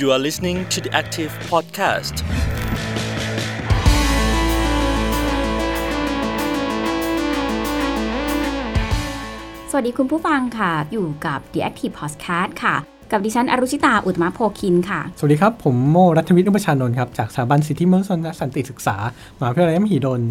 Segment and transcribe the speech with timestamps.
[0.00, 2.14] You are listening to the Active Podcast.
[9.70, 12.76] สวัสดีคุณผู้ฟังค่ะ อยู่กับ The Active Podcast ค่ะ
[13.12, 18.96] กับดิฉันอรุชิตาอุตมะโพคินค่ะ สวัสดีครับ ผมโมรัฐวิทย์อุปชานนท์ครับ จากสถาบันสิทธิมนุษยชนและสันติศึกษา
[19.38, 20.22] มหาวิทยาลัยมหิดล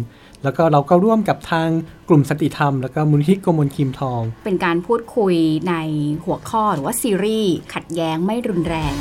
[0.42, 1.68] แล้วก็เราก็ร่วมกับทาง
[2.08, 5.34] กลุ่มสนติธรรม แล้วก็มูลนิธิกมลคิมทอง เป็นการพูดคุย
[5.68, 5.74] ใน
[6.24, 8.96] หัวข้อหรือว่าซีรีส์ขัดแย้งไม่รุนแรง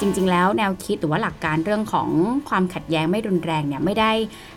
[0.00, 2.08] จริง ๆ แล้วแนวคิดหรือว่าหลักการเรื่องของ
[2.48, 4.12] ความขัดแย้งไม่รุนแรงเนี่ยไม่ได้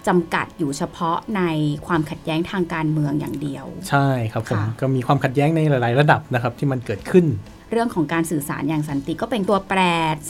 [0.07, 1.41] จำกัดอยู่เฉพาะใน
[1.87, 7.25] ความขัดแย้งทางการเมืองอย่างเดียว ใช่ครับผมค่ะก็มีความขัดแย้งในหลาย ๆ ระดับนะครับที่มันเกิดขึ้น
[7.71, 9.79] เรื่องของการสื่อสารอย่างสันติก็เป็นตัวแปร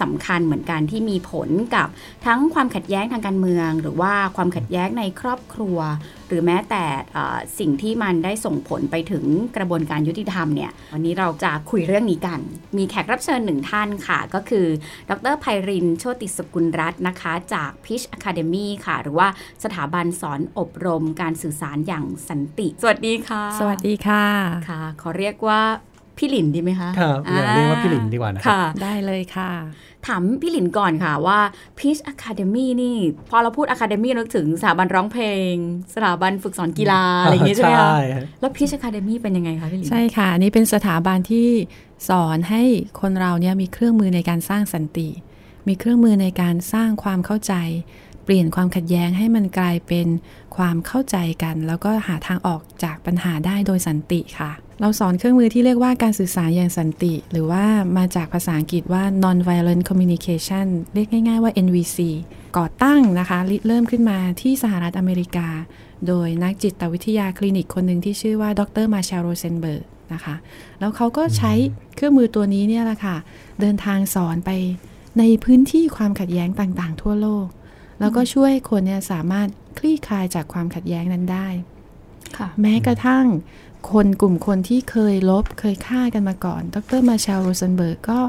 [0.02, 1.88] สำคัญเหมือนกันที่มีผลกับ
[2.26, 5.78] ทั้งความขัดแย้งทางการเมือง หรือว่าความขัดแย้งในครอบครัว
[6.28, 9.26] หรือแม้แต่เอ่อสิ่งที่มันได้ส่งผลไปถึง
[9.58, 12.40] กระบวนการยุติธรรมเนี่ยวันนี้เราจะคุยเรื่องนี้กัน
[12.78, 14.66] มีแขกรับเชิญหนึ่งท่านค่ะ ก็คือ
[15.10, 19.28] ดรไพรินโชติสกุลรัตน์นะคะ จาก Pitch Academy ค่ะ หรือว่า
[19.64, 24.26] สถาบันสอนอบรมการสื่อสารอย่างสันติ สวัสดีค่ะ สวัสดีค่ะ
[24.70, 25.62] ค่ะ ขอเรียกว่า
[26.22, 29.52] พี่หลินดีไหมคะครับอย่าเรียกว่าพี่หลินดีกว่านะครับค่ะได้เลยค่ะ
[30.08, 31.40] ถามพี่หลินก่อนค่ะว่า
[31.78, 32.98] Peach Academy นี่
[33.30, 35.54] พอเราพูด Academy นึกถึงสถาบันร้องเพลง
[35.96, 41.48] สถาบันฝึกสอนกีฬาอะไรอย่างงี้ใช่ไหมคะฮะแล้ว Peach Academy เป็นยังไงคะพี่หลินใช่ค่ะอันนี้เป็นสถาบันที่
[42.10, 42.64] สอนให้
[43.02, 45.10] คนเราเนี่ยมีเครื่องมือในการสร้างสันติ
[45.68, 47.54] มีเครื่องมือในการสร้างความเข้าใจ
[48.24, 50.08] เปลี่ยนความขัดแย้งให้มันกลายเป็น
[50.56, 57.64] ความเข้าใจกัน แล้วก็หาทางออกจากปัญหาได้โดยสันติค่ะ เราสอนเครื่องมือที่เรียกว่าการสื่อสารอย่างสันติ หรือว่า
[57.98, 61.98] มาจากภาษาอังกฤษว่า non-violent communication เรียกง่าย ๆว่า NVC
[62.58, 65.48] ก่อตั้งนะคะริเริ่มขึ้นมาที่สหรัฐอเมริกา
[66.08, 70.36] โดยนักจิตวิทยาคลินิกคนหนึ่งที่ชื่อว่าดรมาเชลโรเซนเบิร์กนะคะ
[70.80, 71.52] แล้วเขาก็ใช้
[71.96, 73.18] เครื่องมือตัวนี้เนี่ยแหละค่ะ
[73.62, 74.52] เดินทางสอนไป
[75.20, 77.48] ในพื้นที่ความขัดแย้งต่างๆ ทั่วโลก
[78.02, 79.48] แล้วก็ช่วยคนเนี่ยสามารถ
[79.78, 81.48] คลี่คลายจากความขัดแย้งนั้นได้
[82.38, 83.26] ค่ะแม้กระทั่ง
[83.92, 88.20] คนกลุ่มคนที่เคยรบเคยฆ่ากันมาก่อน ดร.มาร์แชลโรเซนเบิร์กก็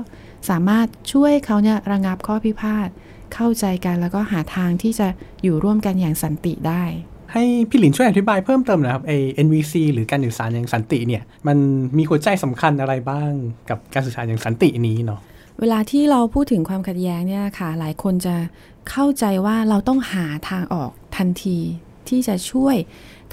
[0.51, 2.89] สามารถช่วยเขาเนี่ยระงับข้อพิพาท
[3.35, 5.09] เข้าใจกันแล้วก็หาทางที่จะ
[5.43, 6.85] อยู่ร่วมกันอย่างสันติได้
[7.33, 9.17] ให้พี่หลินช่วยอธิบายเพิ่มเติมหน่อยครับไอ้
[9.47, 11.57] NVC หรือการสื่อสารอย่างสันติเนี่ย มัน
[11.97, 13.31] มีหัวใจสำคัญอะไรบ้าง
[13.71, 15.21] กับการสื่อสารอย่างสันตินี้เนาะ
[15.61, 18.37] เวลาที่เราพูดถึงความขัดแย้งเนี่ยค่ะ หลายคนจะ
[18.91, 21.59] เข้าใจว่าเราต้องหาทางออกทันที
[22.09, 22.77] ที่จะช่วย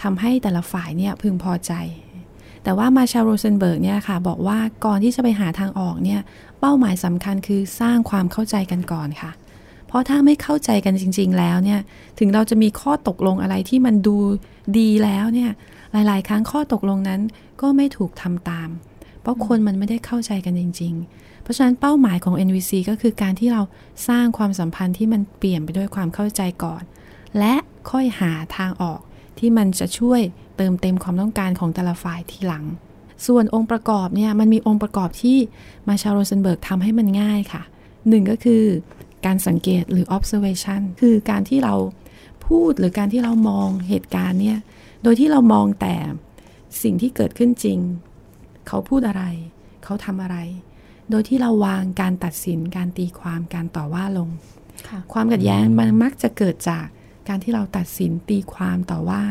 [0.02, 1.74] ทำให้แต่ละฝ่ายเนี่ยพึงพอใจ
[2.64, 6.22] แต่ว่ามาร์แชล โรเซนเบิร์กเนี่ยค่ะ บอกว่าก่อนที่จะไปหาทางออกเนี่ย
[6.60, 9.32] เป้าหมายสำคัญคือสร้างความเข้าใจกันก่อนค่ะ
[9.88, 11.80] เพราะถ้าไม่เข้าใจกันจริง ๆ แล้วเนี่ย
[12.20, 14.18] ถึงเราจะมีข้อตกลงอะไรที่มันดู
[14.80, 15.52] ดีแล้วเนี่ย
[15.92, 17.22] หลายๆ ครั้งข้อตกลงนั้น
[17.62, 18.70] ก็ไม่ถูกทำตาม
[19.22, 23.62] เพราะคนมันไม่ได้เข้าใจกันจริง ๆ เพราะฉะนั้นเป้าหมายของ NVC ก็คือการที่เรา
[24.08, 26.84] สร้างความสัมพันธ์ที่มันเปลี่ยนไปด้วยความเข้าใจก่อน
[27.40, 27.54] และ
[27.92, 29.00] ค่อยหาทางออก
[29.40, 30.22] ที่มันจะช่วย
[30.58, 32.66] เติมเต็มความต้องการของแต่ละฝ่ายทีหลัง
[33.28, 35.38] ส่วนองค์ประกอบเนี่ยมันมีองค์ประกอบที่
[35.88, 37.64] มาชาโรเซนเบิร์กทำให้มันง่ายค่ะ
[38.10, 38.64] หนึ่งก็คือ
[39.26, 41.76] การสังเกตหรือ observation คือการที่เรา
[42.46, 44.60] พูดหรือการที่เรามองเหตุการณ์เนี่ย
[45.04, 45.96] โดยที่เรามองแต่
[46.84, 47.80] สิ่งที่เกิดขึ้นจริง
[48.68, 49.24] เขาพูดอะไร
[49.84, 50.38] เขาทำอะไร
[51.10, 54.30] โดยที่เราวางการตัดสินการตีความการต่อว่าลง
[54.88, 56.86] ค่ะความขัดแย้งมันมักจะเกิดจาก
[57.28, 59.22] การที่เราตัดสินตีความต่อว่า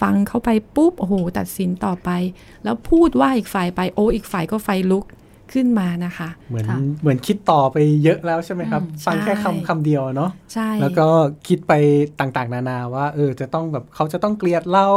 [0.00, 2.10] ฟังเข้าไปปุ๊บโอ้โหตัดสินต่อไป
[2.64, 5.04] แล้วพูดว่าอีกฝ่ายไปโอ้อีกฝ่ายก็ไฟลุก
[5.52, 11.06] ขึ้นมานะคะ เหมือนค่ะเหมือนคิดต่อไปเยอะแล้วใช่ไหมครับอืมฟังแค่ใช่คำคำเดียวเนาะใช่แล้วก็
[11.48, 11.72] คิดไป
[12.20, 14.88] ต่างๆ นานาว่า เออจะต้องแบบเขาจะต้องเกลียดเรา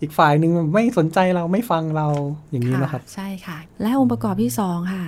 [0.00, 2.08] อีกฝ่ายหนึ่งไม่สนใจเราไม่ฟังเรา
[2.50, 5.04] อย่างนี้นะครับ ใช่ค่ะ และองค์ประกอบที่สองค่ะ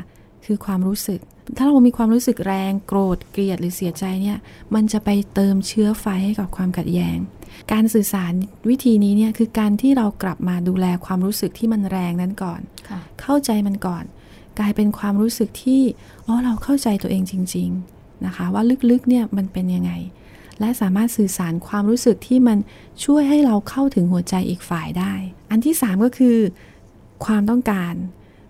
[0.47, 1.21] คือความรู้สึก
[1.57, 4.39] ถ้าเรามีความรู้สึกแรงโกรธเกลียดหรือเสียใจเนี่ย
[4.75, 7.17] มันจะไปเติมเชื้อไฟให้กับความขัดแย้ง
[7.73, 8.33] การสื่อสาร
[8.69, 14.05] วิธีนี้เนี่ยคือการที่เรากลับมาดูแลความรู้สึกที่มันแรงนั้นก่อนค่ะเข้าใจมันก่อน
[14.59, 15.83] กลายเป็นความรู้สึกที่
[16.27, 17.69] อ๋อเราเข้าใจตัวเองจริง
[17.99, 19.93] ๆนะคะ ว่าลึกๆเนี่ยมันเป็นยังไง
[20.61, 22.59] และสามารถสื่อสารความรู้สึกที่มัน
[23.05, 25.13] ช่วยให้เราเข้าถึงหัวใจอีกฝ่ายได้
[25.51, 26.37] อันที่สามก็คือ
[27.25, 27.95] ความต้องการ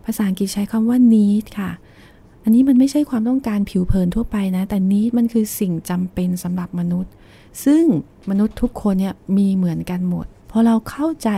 [0.04, 1.70] ภาษาอังกฤษใช้คำว่า need ค่ะ
[2.44, 7.12] อันนี้มันไม่ใช่ความต้องการผิวเผินทั่วไปนะ แต่ need มันคือสิ่งจำเป็นสำหรับมนุษย์
[7.64, 7.84] ซึ่ง
[8.30, 11.30] มนุษย์ทุกคนเนี่ยมีเหมือนกันหมด พอเราเข้าใจ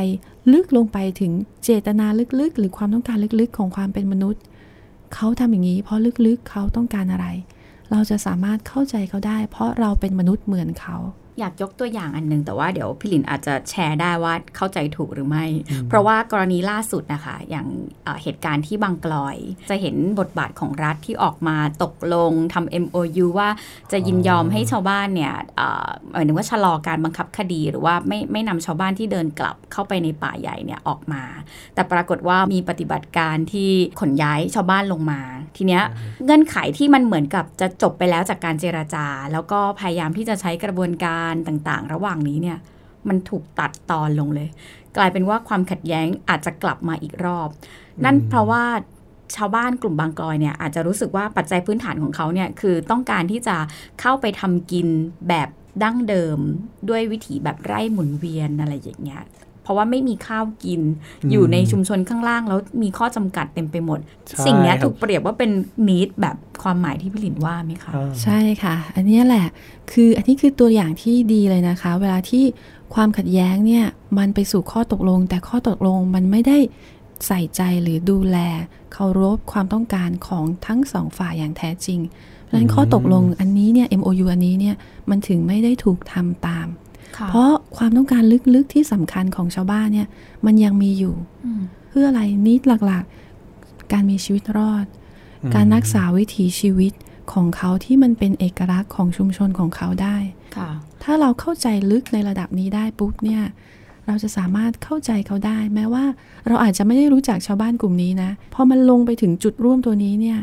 [0.52, 1.32] ลึกลงไปถึง
[1.64, 2.06] เจตนา
[2.40, 4.42] ลึกๆ หรือความต้องการลึกๆ ของความเป็นมนุษย์
[5.14, 7.26] เขาทำอย่างนี้ เพราะลึกๆเขาต้องการอะไร
[7.90, 10.96] เราจะสามารถเข้าใจเขาได้ เพราะเราเป็นมนุษย์เหมือนเขา
[11.38, 15.44] อยากยกตัวอย่างอันหนึง แต่ว่าเดี๋ยวพี่หลินอาจจะแชร์ได้ว่าเข้าใจถูกหรือไม่
[15.88, 17.66] เพราะว่ากรณีล่าสุดนะคะ อย่าง
[18.04, 19.36] เอ่อเหตุการณ์ที่บางกลอย
[19.70, 23.48] จะเห็นบทบาทของรัฐที่ออกมาตกลงทำ MOU ว่า
[23.92, 31.22] จะยินยอมให้ชาวบ้านเนี่ยเอ่อหมายถึงว่าชะลอการบังคับคดีหรือว่าไม่ไม่นำชาวบ้านที่เดินกลับเข้าไปในป่าใหญ่เนี่ยออกมา
[31.74, 35.20] แต่ปรากฏว่ามีปฏิบัติการที่ขนย้ายชาวบ้านลงมา
[35.56, 35.82] ทีเนี้ย
[36.24, 42.58] เงื่อนไขที่มันเหมือนกับจะจบไปแล้วจากการเจราจา แล้วก็พยายามที่จะใช้กระบวนการการต่างๆ ระหว่างนี้เนี่ย
[43.08, 44.48] มันถูกตัดตอนลงเลย
[44.96, 47.48] กลายเป็นว่าความขัดแย้งอาจจะกลับมาอีกรอบ
[48.04, 48.64] นั่นเพราะว่า
[49.36, 53.56] ชาวบ้านกลุ่มบางกลอยเนี่ยอาจจะรู้สึกว่าปัจจัยพื้นฐานของเขาเนี่ยคือต้องการที่จะ
[54.00, 54.86] เข้าไปทำกิน
[55.28, 55.48] แบบ
[55.82, 56.38] ดั้งเดิม
[56.88, 59.22] ด้วยวิถีแบบไร่หมุนเวียนอะไรอย่างเงี้ย
[59.66, 60.80] เพราะว่าไม่มีข้าวกิน
[61.24, 63.98] อืมอยู่ในชุมชนข้างล่างแล้วมีข้อจำกัดเต็มไปหมด
[64.28, 65.50] ใช่สิ่งเนี้ยครับถูกเปรียบว่าเป็น
[65.88, 69.46] นิดแบบความหมายที่พี่หลินว่าไหมคะอ่าใช่ค่ะ อันเนี้ยแหละ
[69.92, 72.44] คืออันนี้คือตัวอย่างที่ดีเลยนะคะ เวลาที่
[72.94, 73.84] ความขัดแย้งเนี่ย
[74.18, 76.58] มันไปสู่ข้อตกลง แต่ข้อตกลงมันไม่ได้
[77.26, 78.38] ใส่ใจหรือดูแล
[78.92, 84.76] เคารพความต้องการของทั้งสองฝ่ายอย่างแท้จริง เพราะฉะนั้นข้อตกลงอันนี้เนี่ย MOU อันนี้เนี่ย
[85.10, 86.66] มันถึงไม่ได้ถูกทำตาม
[87.28, 88.22] เพราะความต้องการ
[88.54, 90.08] ลึกๆที่สำคัญของชาวบ้านเนี่ย
[90.46, 91.14] มันยังมีอยู่
[91.44, 94.86] อืมเพื่ออะไรนิดหลักๆ การมีชีวิตรอด
[95.42, 96.92] อืมการรักษาวิถีชีวิต
[97.32, 100.16] ของเขาที่มันเป็นเอกลักษณ์ของชุมชนของเขาได้
[100.56, 100.70] ค่ะ
[101.02, 103.42] ถ้าเราเข้าใจลึกในระดับนี้ได้ปุ๊บเนี่ย
[104.06, 106.04] เราจะสามารถเข้าใจเขาได้ แม้ว่า
[106.46, 110.38] เราอาจจะไม่ได้รู้จักชาวบ้านกลุ่มนี้นะพอมันลงไปถึงจุดร่วมตัวนี้เนี่ย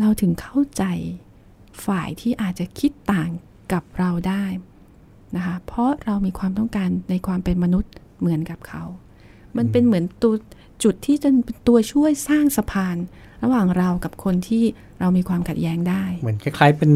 [0.00, 0.84] เราถึงเข้าใจ
[1.84, 3.30] ฝ่ายที่อาจจะคิดต่าง
[3.72, 4.44] กับเราได้
[5.36, 8.82] นะคะเพราะเรามีความต้องการในความเป็นมนุษย์เหมือนกับเขา
[9.56, 10.34] มันเป็นเหมือนตัว
[10.84, 12.96] จุดที่จะเป็นตัวช่วยสร้างสะพาน
[13.44, 14.64] ระหว่างเรากับคนที่
[15.00, 16.92] เรามีความขัดแย้งได้ เหมือนคล้ายๆเป็น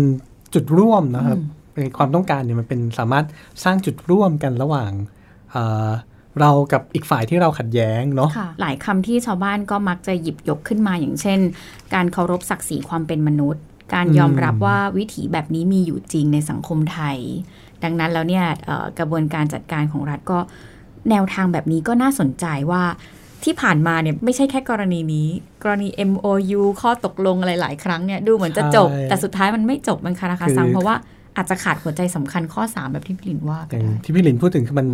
[0.55, 1.39] จุดร่วมนะครับ
[1.75, 3.27] เป็นความต้องการเนี่ยมันเป็นสามารถ
[3.65, 4.91] สร้างจุดร่วมกันระหว่าง
[5.51, 5.91] เอ่อ
[6.41, 11.41] เรากับอีกฝ่ายที่เราขัดแย้งเนาะค่ะหลายคำที่ชาวบ้านก็มักจะหยิบยกขึ้นมาอย่างเช่น
[11.95, 13.63] การเคารพศักดิ์ศรีความเป็นมนุษย์
[13.95, 17.19] การยอมรับว่าวิถีแบบนี้มีอยู่จริงในสังคมไทย
[17.85, 20.39] ดังนั้นแล้วเนี่ยเอ่อกระบวนการจัดการของรัฐก็
[21.11, 22.83] แนวทางแบบนี้ก็น่าสนใจว่า
[23.45, 25.29] ที่ผ่านมาเนี่ยไม่ใช่แค่กรณีนี้
[25.63, 30.97] กรณี MOU ข้อตกลงอะไรหลายครั้งเนี่ยดูเหมือนจะจบใช่แต่สุดท้ายมันไม่จบมันคาราคาซังคือเพราะว่า
[31.37, 34.89] อาจจะขาดหัวใจสำคัญข้อ 3 แบบที่พี่ลินว่าอก็ย่างได้ที่พี่ลินพูดถึงคือมัน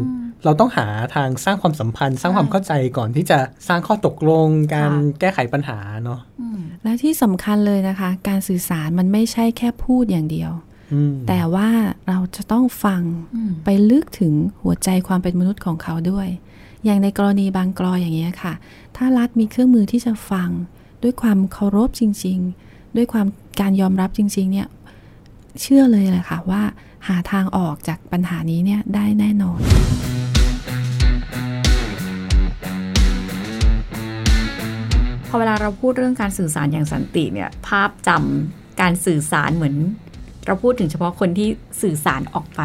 [0.45, 3.39] เราต้องหาทางสร้างความสัมพันธ์ สร้างความเข้าใจก่อนที่จะ
[3.69, 10.70] สร้างข้อตกลง การค่ะแก้ไขปัญหาเนาะอืมและที่สำคัญเลยนะคะ การสื่อสารมันไม่ใช่แค่พูดอย่างเดียวอืม
[11.29, 11.69] แต่ว่า
[12.09, 13.03] เราจะต้องฟัง
[13.35, 14.33] อืมไปลึกถึง
[14.63, 16.29] หัวใจความเป็นมนุษย์ของเขาด้วย
[16.85, 18.55] อย่างในกรณีบางกรอยอย่างนี้ยค่ะ
[18.97, 20.51] ถ้ารัฐมีเครื่องมือที่จะฟัง
[21.03, 23.27] ด้วยความเคารพจริง ๆ ด้วยความ
[23.61, 24.69] การยอมรับจริง ๆ เนี่ย
[25.61, 26.63] เชื่อเลยแหละค่ะว่า
[27.09, 29.59] หาทางออกจากปัญหานี้เนี่ยได้แน่นอน
[35.29, 39.77] พอเวลาเราพูดเรื่องการสื่อสารอย่างสันติเนี่ย ภาพจำการสื่อสารเหมือน
[40.47, 41.49] เราพูดถึงเฉพาะคนที่
[41.83, 42.63] สื่อสารออกไป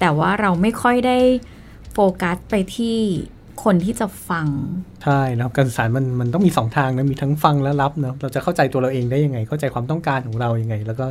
[0.00, 1.18] แต่ว่าเราไม่ค่อยได้
[1.92, 2.98] โฟกัสไปที่
[3.64, 4.46] คนที่จะฟัง
[5.04, 11.06] ใช่นะครับการสื่อสารมันมันต้องมีสองทางนะมีทั้งฟังและรับเนาะเราจะเข้าใจตัวเราเองได้ยังไง เข้าใจความต้องการของเรายังไง แล้วก็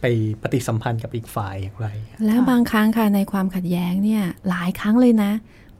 [0.00, 0.04] ไป
[0.42, 1.88] ปฏิสัมพันธ์กับอีกฝ่ายอย่างไร
[2.26, 5.30] และบางครั้งค่ะในความขัดแย้งเนี่ยหลายครั้งเลยนะ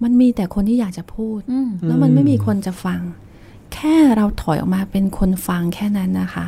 [0.02, 3.00] มันมีแต่คนที่อยากจะพูดอืมแล้วมันไม่มีคนจะฟัง
[3.74, 6.46] แค่เราถอยออกมาเป็นคนฟังแค่นั้นนะคะ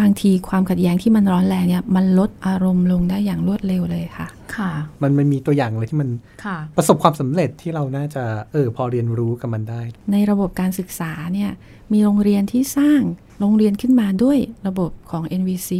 [0.00, 4.70] บางทีความขัดแย้งที่มันร้อนแรงเนี่ยมันลดอารมณ์ลงได้อย่างรวดเร็วเลยค่ะ ค่ะ
[5.02, 6.10] มันมันมีตัวอย่างเลยที่มัน
[6.44, 9.82] ค่ะประสบความสำเร็จที่เราน่าจะเออพอเรียนรู้กับมันได้
[10.12, 11.50] ในระบบการศึกษาเนี่ย
[11.92, 13.00] มีโรงเรียนที่สร้าง
[13.40, 15.70] โรงเรียนขึ้นมาด้วยระบบของ NVC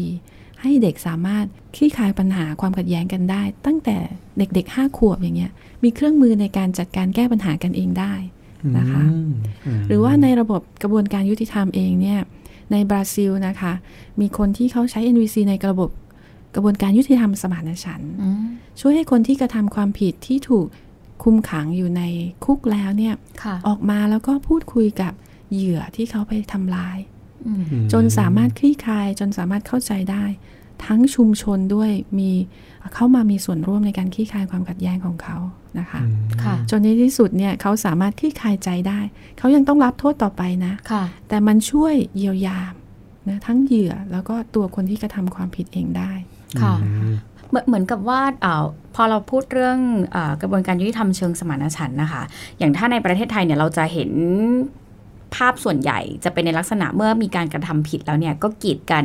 [0.61, 1.45] ให้เด็กสามารถ
[1.77, 3.97] คลี่คลายปัญหาความขัดแย้งกันได้ ตั้งแต่
[4.39, 5.53] เด็กๆ5ขวบอย่างเงี้ย
[5.85, 8.15] มีเครื่องมือในการจัดการแก้ปัญหากันเองได้
[8.79, 9.33] นะคะอืม
[9.79, 12.21] มหรือว่าในระบบกระบวนการยุติธรรมเองเนี่ย
[12.73, 13.73] ในบราซิลนะคะ
[14.21, 15.91] มีคนที่เขาใช้ NVC ในระบบ
[16.55, 18.45] กระบวนการยุติธรรมสมานฉันท์อืม
[18.81, 20.67] ช่วยให้คนที่กระทำความผิดที่ถูก
[21.25, 22.03] คุมขังอยู่ใน
[22.45, 25.13] คุกแล้วเนี่ยค่ะออกมาแล้วก็พูดคุยกับ
[25.53, 26.99] เหยื่อที่เขาไปทำร้าย
[27.47, 30.25] อืมอืมจนสามารถคลี่คลายจนสามารถเข้าใจได้
[30.85, 32.33] ทั้งชุมชนด้วยมี
[32.95, 35.37] เข้ามามีส่วนร่วมในการคลี่คลายความขัดแย้งของเขา
[35.79, 39.01] นะคะอืมค่ะจนในที่สุดเนี่ยเขาสามารถคลี่คลายใจได้
[39.39, 42.59] เขายังต้องรับโทษต่อไปนะค่ะแต่มันช่วยเยียวยา
[43.29, 46.13] นะทั้งเหยื่อแล้วก็ตัวคนที่กระทำความผิดเองได้
[46.63, 47.15] ค่ะอืม
[47.49, 48.55] เหมือนเหมือนกับว่าอา
[48.95, 49.79] พอเราพูดเรื่อง
[50.15, 52.23] อากระบวนการยุติธรรมเชิงสมานฉันท์นะคะ
[52.59, 54.11] อย่างถ้าในประเทศไทยเนี่ยเราจะเห็น
[55.37, 59.05] ภาพส่วนใหญ่จะเป็นในลักษณะเมื่อมีการกระทำผิดแล้วเนี่ยก็กีดกัน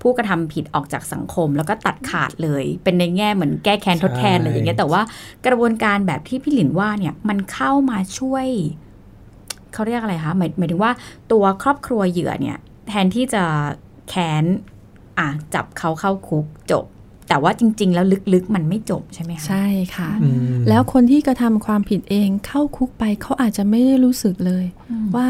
[0.00, 5.02] ผู้กระทำผิดออกจากสังคม แล้วก็ตัดขาดเลย เป็นในแง่เหมือนแก้แค้นทดแทนอะไรอย่างเงี้ยแต่ว่า
[5.46, 8.46] กระบวนการแบบที่พี่หลินว่าเนี่ยมันเข้ามาช่วย
[9.72, 10.92] เขาเรียกอะไรคะหมายหมายถึงว่า
[11.32, 12.58] ตัวครอบครัวเหยื่อเนี่ย
[12.88, 13.44] แทนที่จะ
[14.08, 14.44] แค้น
[15.18, 16.84] อะจับเขาเข้าคุกจบ
[17.28, 19.66] แต่ว่าจริง ๆ แล้วลึกๆ มันไม่จบใช่ไหมคะใช่
[19.96, 25.28] ค่ะอืมแล้วคนที่กระทำความผิดเองเข้าคุกไปเขาอาจจะไม่ได้รู้สึกเลยอืมว่า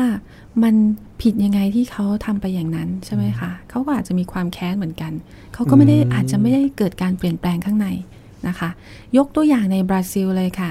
[0.63, 0.75] มัน
[1.23, 5.13] ผิดยังไงที่เขาทำไปอย่างนั้นใช่ไหมคะเขาก็อาจจะมีความแค้นเหมือนกัน
[5.55, 7.89] เขาก็ไม่ได้อืมอาจจะไม่ได้เกิดการเปลี่ยนแปลงข้างใน
[8.49, 8.71] นะคะ
[9.17, 10.71] ยกตัวอย่างในบราซิลเลยค่ะ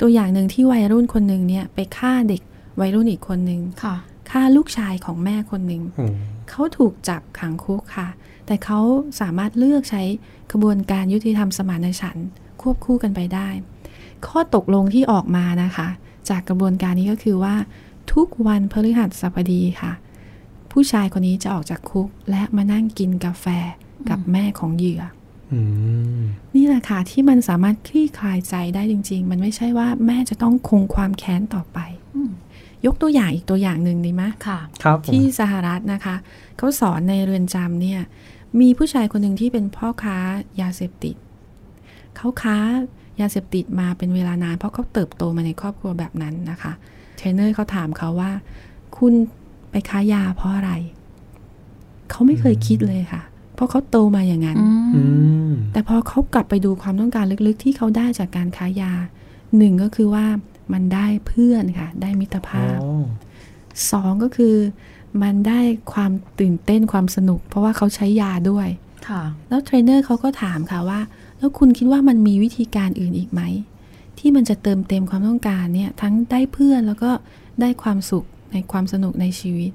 [0.00, 2.42] ตัวอย่างหนึ่งที่วัยรุ่นคนหนึ่งเนี่ยไปฆ่าเด็ก
[2.80, 3.96] วัยรุ่นอีกคนหนึ่งค่ะ
[4.30, 6.14] ฆ่าลูกชายของแม่คนหนึ่งอืม
[6.50, 8.08] เขาถูกจับขังคุกค่ะ
[8.48, 8.80] แต่เขา
[9.20, 10.02] สามารถเลือกใช้
[10.50, 12.28] กระบวนการยุติธรรมสมานฉันท์
[12.60, 13.48] ควบคู่กันไปได้
[14.26, 15.88] ข้อตกลงที่ออกมานะคะ
[16.28, 17.54] จากกระบวนการนี้ก็คือว่า
[18.12, 19.92] ทุกวันพฤหัสบดีค่ะ
[20.72, 23.46] ผู้ชายคนนี้จะออกจากคุก และมานั่งกินกาแฟ
[24.08, 25.02] กับแม่ของเหยื่อ
[25.52, 25.60] อื
[26.18, 26.20] ม
[26.54, 31.78] นี่แหละค่ะที่มันสามารถคลี่คลายใจได้จริง ๆ มันไม่ใช่ว่าแม่จะต้องคงความแค้นต่อไป
[32.14, 32.30] อืม
[32.86, 36.16] ยกตัวอย่างอีกตัวอย่างหนึ่งดีไหมค่ะ ครับผมที่สหรัฐนะคะ
[36.56, 38.00] เขาสอนในเรือนจำเนี่ย
[38.60, 40.18] มีผู้ชายคนหนึ่งที่เป็นพ่อค้า
[40.60, 41.16] ยาเสพติด
[42.16, 42.58] เขาค้า
[43.20, 46.72] ยาเสพติดมาเป็นเวลานาน เพราะเขาเติบโตมาในครอบครัวแบบนั้นนะคะ
[47.16, 48.30] เทรนเนอร์เขาถามเขาว่า
[48.96, 49.12] คุณ
[49.70, 50.72] ไปค้ายาเพราะอะไร
[52.10, 53.22] เขาไม่เคยคิดเลยค่ะ
[53.54, 54.58] เพราะเขาโตมาอย่างนั้น
[54.96, 55.02] อื
[55.48, 58.92] มแต่พอเขากลับไปดูความต้องการลึกๆ ที่เขาได้จากการค้ายา
[59.56, 60.26] หนึ่งก็คือว่า
[60.72, 63.04] มันได้เพื่อนค่ะ ได้มิตรภาพอ๋อ
[63.90, 64.56] สองก็คือ
[65.22, 65.60] มันได้
[65.92, 68.68] ความตื่นเต้นความสนุก เพราะว่าเขาใช้ยาด้วย
[69.08, 71.00] ค่ะ แล้วเทรนเนอร์เขาก็ถามค่ะว่า
[71.38, 73.42] แล้วคุณคิดว่ามันมีวิธีการอื่นอีกไหม
[74.18, 77.10] ที่มันจะเติมเต็มความต้องการเนี่ยทั้งได้เพื่อนแล้วก็
[77.60, 79.72] ได้ความสุขในความสนุกในชีวิต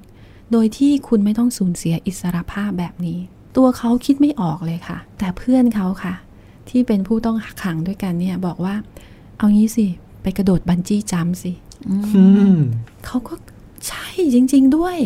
[0.52, 3.18] โดยที่คุณไม่ต้องสูญเสียอิสรภาพแบบนี้
[3.56, 6.14] ตัวเขาคิดไม่ออกเลยค่ะ แต่เพื่อนเขาค่ะ
[6.68, 8.74] ที่เป็นผู้ต้องขังด้วยกันเนี่ยบอกว่า
[9.38, 9.86] เอางี้สิ
[10.22, 11.52] ไปกระโดดบันจี้จัมป์สิ
[11.88, 12.24] อื
[12.54, 12.58] ม
[13.04, 13.34] เขาก็
[13.88, 14.96] ใช่จริง ๆด้วย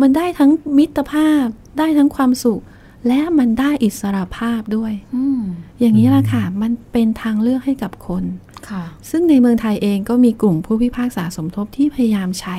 [0.00, 1.46] มันได้ทั้งมิตรภาพ
[1.78, 2.60] ได้ทั้งความสุข
[3.08, 5.40] และมันได้อิสรภาพด้วยอืม
[5.80, 8.24] อย่างนี้ละค่ะ มันเป็นทางเลือกให้กับคน
[8.70, 12.56] ค่ะ ซึ่งในเมืองไทยเองก็มีกลุ่มผู้พิพากษาสมทบที่พยายามใช้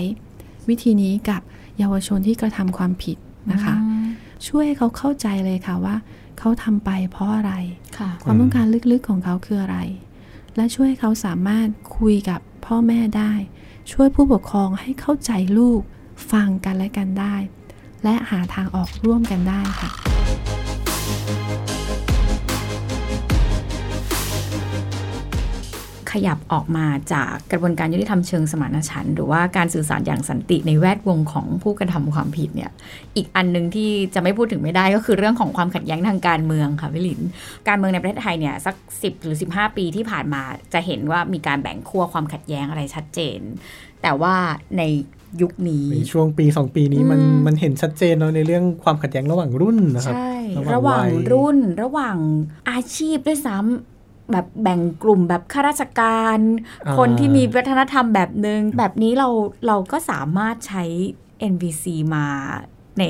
[0.69, 1.41] วิธีนี้กับ
[1.77, 3.17] เยาวชนที่กระทำความผิด
[3.51, 3.75] นะคะ
[4.47, 5.95] ช่วยให้เขาเข้าใจเลยค่ะว่า
[6.39, 7.53] เขาทำไปเพราะอะไร
[7.97, 9.77] ค่ะความต้องการลึกๆของเขาคืออะไร
[10.55, 13.31] และช่วยให้เขาสามารถคุยกับพ่อแม่ได้
[13.91, 15.81] ช่วยผู้ปกครองให้เข้าใจลูก
[16.31, 17.35] ฟังกันและกันได้
[18.03, 19.89] และหาทางออกร่วมกันได้ค่ะ
[26.11, 32.71] ขยับออกมาจากกระบวนการยุติธรรมเชิงสมานฉันท์หรือว่าการสื่อสารอย่างสันติในแวดวงของผู้กระทำความผิดเนี่ย
[33.15, 37.21] อีกอันหนึ่งที่จะไม่พูดถึงไม่ได้ก็คือเรื่องของความขัดแย้งทางการเมืองค่ะพี่หลิน
[37.67, 40.41] การเมืองในประเทศไทยเนี่ยสัก 10 หรือ 15 ปีที่ผ่านมา
[40.73, 43.39] จะเห็นว่ามีการแบ่งขั้วความขัดแย้งอะไรชัดเจน
[44.01, 44.35] แต่ว่า
[44.77, 44.83] ใน
[45.41, 50.33] ยุคนี้ในช่วงปีสองปีนี้มันอืมมันเห็นชัดเจนเนอะในเรื่องความขัดแย้งระหว่างรุ่นนะครับ ใช่
[50.73, 52.17] ระระหหว่าว่างงวัยรุ่น ระหว่าง
[52.69, 53.90] อาชีพด้วยซ้ำ
[54.31, 56.37] แบบแบ่งกลุ่มแบบข้าราชการ
[56.87, 59.27] อ่าคนที่มีวัฒนธรรมแบบหนึง่งแบบนี้เรา
[59.67, 60.83] เราก็สามารถใช้
[61.53, 61.85] NVC
[62.15, 62.25] มา
[62.99, 63.03] ใน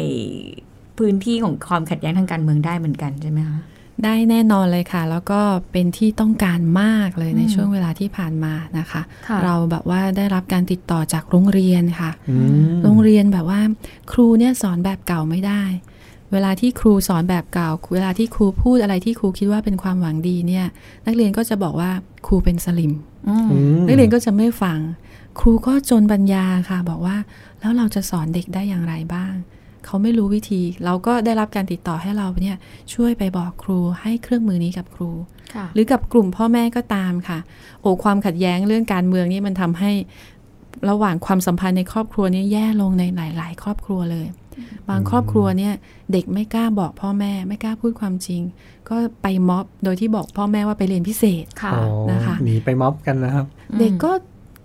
[0.97, 3.59] พื้นที่ของความขัดแย้งทางการเมืองได้เหมือนกันใช่ไหมคะ
[4.03, 12.35] ได้แน่นอนเลยค่ะ แล้วก็เป็นที่ต้องการมากเลยในอืมช่วงเวลาที่ผ่านมานะคะค่ะเราแบบว่าได้รับการติดต่อจากโรงเรียนค่ะอื
[12.67, 13.61] มโรงเรียนแบบว่า
[14.11, 15.63] ครูเนี่ยสอนแบบเก่าไม่ได้
[16.31, 20.65] เวลาที่ครูสอนแบบเก่า เวลาที่ครูพูดอะไรที่ครูคิดว่าเป็นความหวังดีเนี่ย
[21.05, 21.91] นักเรียนก็จะบอกว่า
[22.27, 22.93] ครูเป็นสลิม
[23.29, 24.79] อืมอืมนักเรียนก็จะไม่ฟัง
[25.39, 27.17] ครูก็จนปัญญาค่ะ บอกว่า
[27.59, 29.33] แล้วเราจะสอนเด็กได้อย่างไรบ้าง
[29.85, 32.57] เขาไม่รู้วิธี เราก็ได้รับการติดต่อให้เราเนี่ย
[32.93, 35.09] ช่วยไปบอกครูให้เครื่องมือนี้กับครู
[35.55, 37.39] ค่ะหรือกับกลุ่มพ่อแม่ก็ตามค่ะ
[37.81, 39.91] โอ้ความขัดแย้งเรื่องการเมืองนี่มันทำให้
[40.89, 44.27] ระหว่างความสัมพันธ์ในครอบครัวนี้แย่ลงในหลาย ๆ ครอบครัวเลย
[44.89, 45.73] บางครอบครัวเนี่ย
[46.11, 48.41] เด็กไม่กล้าบอกพ่อแม่ไม่กล้าพูดความจริง
[48.89, 53.45] ก็ไปม็อบโดยที่บอกพ่อแม่ว่าไปเรียนพิเศษค่ะอ๋อนะคะหนีไปม็อบกันนะครับ
[53.79, 54.11] เด็กก็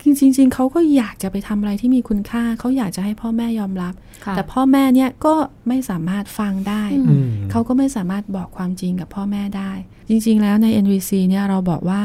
[0.04, 5.34] จริง ๆเขาก็อยากจะไปทำอะไรที่มีคุณค่าเขาอยากจะให้พ่อแม่ยอมรับค่ะแต่พ่อแม่เนี่ยก็
[5.68, 9.72] ไม่สามารถฟังได้อืมอืมเขาก็ไม่สามารถบอกความจริงกับพ่อแม่ได้
[10.08, 12.02] จริง ๆ แล้วใน NVC เนี่ยเราบอกว่า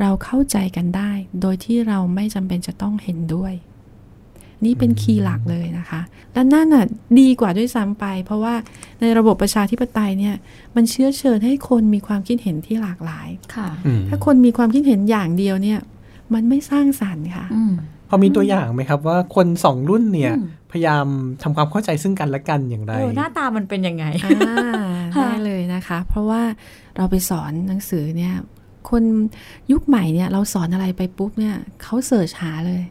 [0.00, 1.10] เราเข้าใจกันได้
[1.40, 3.52] โดยที่เราไม่จำเป็นจะต้องเห็นด้วย
[4.64, 6.00] นี่เป็นคีย์หลักเลยนะคะ
[6.32, 6.84] และนั่นน่ะ
[7.20, 8.54] ดีกว่าด้วยซ้ำไป เพราะว่า
[9.00, 10.34] ในระบบประชาธิปไตยเนี่ย
[10.76, 15.80] มันเชื้อเชิญให้คนมีความคิดเห็นที่หลากหลายค่ะอืมถ้าคนมีความคิดเห็นอย่างเดียวเนี่ย
[16.34, 17.74] มันไม่สร้างสรรค์ค่ะอืม
[18.08, 21.06] พอมีตัวอย่างไหมครับว่าคนสองรุ่นเนี่ยอืมพยายาม
[21.42, 24.34] ทำความเข้าใจซึ่งกันและกันอย่างไรเออหน้าตามันเป็นยังไงอ่า
[25.16, 26.42] ค่ะได้เลยนะคะ เพราะว่า
[26.96, 28.34] เราไปสอนหนังสือเนี่ย
[28.90, 29.02] คน
[29.72, 32.82] ยุคใหม่เนี่ยเราสอนอะไรไปปุ๊บเนี่ยเขาเสิร์ชหาเลย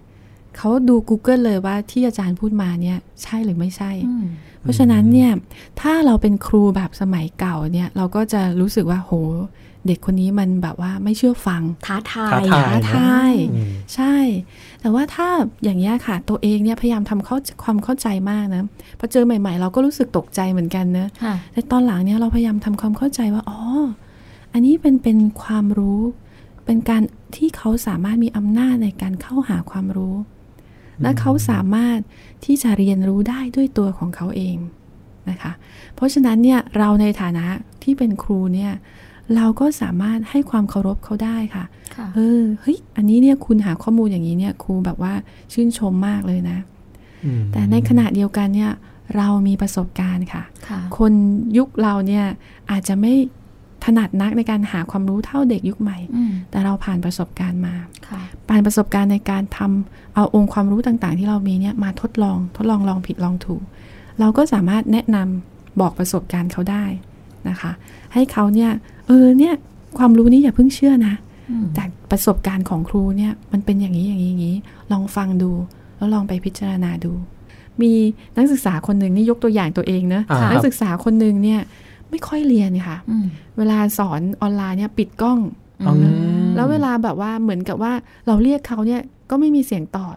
[0.57, 4.25] เขาดู Google เลยว่าที่อาจารย์พูดมาเนี่ยใช่หรือไม่ใช่อืม
[4.61, 5.31] เพราะฉะนั้นเนี่ย
[5.81, 9.13] ถ้าเราเป็นครูแบบสมัยเก่าเนี่ยเราก็จะรู้สึกว่าโห
[9.87, 14.15] เด็กคนนี้มันแบบว่าไม่เชื่อฟังท้าทาท้ายทายท้าทายอืมใช่
[14.81, 15.27] แต่ว่าถ้า
[15.63, 18.63] อย่างนี้ยค่ะ ตัวเองเนี่ยพยายามทำเข้าความเข้าใจมากนะ
[18.99, 23.59] พอเจอใหม่ ๆ เราก็รู้สึกตกใจเหมือนกันนะค่ะแต่ตอนหลังเนี่ยเราพยายามทำความเข้าใจว่าอ๋อ
[24.53, 26.01] อันนี้เป็นเป็นความรู้
[26.65, 27.03] เป็นการ
[27.35, 30.15] ที่เขาสามารถมีอำนาจในการเข้าหาความรู้
[31.01, 31.99] และเขาสามารถ
[32.45, 34.57] ที่จะเรียนรู้ได้ด้วยตัวของเขาเอง
[35.29, 35.51] นะคะ
[35.95, 37.45] เพราะฉะนั้นเนี่ยเราในฐานะ
[37.83, 38.71] ที่เป็นครูเนี่ย
[39.35, 45.13] เราก็สามารถให้ความเคารพเขาได้ค่ะค่ะเออเฮ้ยอันนี้เนี่ยคุณหาข้อมูลอย่างนี้เนี่ยครูแบบว่า
[45.53, 46.57] ชื่นชมมากเลยนะ
[47.23, 48.71] อืมแต่ในขณะเดียวกันเนี่ย
[49.15, 51.13] เรามีประสบการณ์ค่ะค่ะคน
[51.57, 52.25] ยุคเราเนี่ย
[52.71, 53.13] อาจจะไม่
[53.83, 57.75] ถนัดนักในการหาความรู้เท่าเด็กยุคใหม่อืมแต่เราผ่านประสบการณ์มา
[58.07, 63.63] ค่ะผ่านประสบการณ์ในการทำเอาองค์ความรู้ต่างๆ ที่เรามีเนี่ยมาทดลองทดลองลองผิดลองถูก
[64.19, 66.83] เราก็สามารถแนะนำบอกประสบการณ์เขาได้
[67.49, 67.71] นะคะ
[68.13, 68.71] ให้เขาเนี่ย
[69.07, 69.53] เออเนี่ย
[69.97, 71.15] ความรู้นี้อย่าเพิ่งเชื่อนะ
[71.49, 74.57] อืมจากประสบการณ์ของครูเนี่ยมันเป็นอย่างนี้อย่างนี้อย่างนี้
[74.91, 75.51] ลองฟังดู
[75.97, 77.13] แล้วลองไปพิจารณาดู
[77.81, 77.91] มี
[78.37, 81.61] นักศึกษาคนหนึ่งนี่ยกตัวอย่างตัวเองเนะอ่าครับนักศึกษาคนหนึ่งเนี่ย
[82.13, 83.25] ไม่ค่อยเรียนค่ะอืม
[83.57, 85.39] เวลาสอนออนไลน์เนี่ยปิดกล้อง
[85.81, 87.93] อืมแล้วเวลาแบบว่าเหมือนกับว่า
[88.27, 90.15] เราเรียกเขาเนี่ยก็ไม่มีเสียงตอบ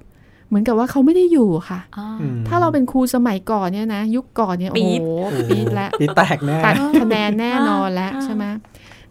[0.48, 8.44] เหมือนกับว่าเขาไม่ได้อยู่ค่ะอ่าอืมถ้าเราเป็นครูสมัยก่อนเนี่ยนะ ยุคก่อนเนี่ยปี๊โอ้ดโหปี๊ดแล้วปีแตกแน่ตัดคะแนนแน่นอนแล้วอ่าใช่ไหม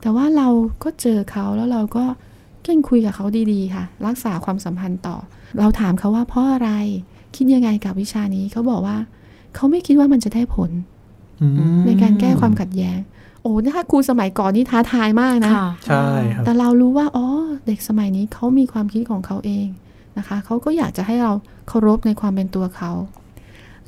[0.01, 0.47] แต่ว่าเรา
[0.83, 2.03] ก็เจอเขาแล้วเราก็
[2.63, 5.15] เก่งคุยกับเขาดีๆค่ะ รักษาความสัมพันธ์ต่อ
[5.59, 6.69] เราถามเขาว่าเพราะอะไร
[7.35, 8.97] คิดยังไงกับวิชานี้เขาบอกว่า
[9.55, 10.94] เขาไม่คิดว่ามันจะได้ผลอืม
[11.85, 12.97] ในการแก้ความขัดแย้ง
[13.41, 17.27] โอ้ถ้าครูสมัยก่อนนี่ท้าทายมากนะค่ะใช่ครับแต่เรารู้ว่าอ๋อ
[17.67, 19.67] เด็กสมัยนี้เขามีความคิดของเขาเอง
[20.17, 21.31] นะคะเขาก็อยากจะให้เรา
[21.67, 22.91] เคารพในความเป็นตัวเขา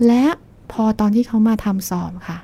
[0.07, 0.25] และ
[0.71, 2.39] พอตอนที่เขามาทำสอบค่ะ